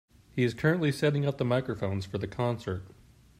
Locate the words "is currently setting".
0.43-1.27